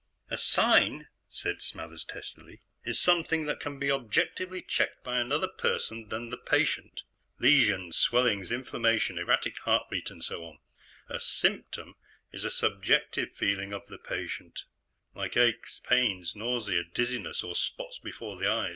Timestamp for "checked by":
4.63-5.19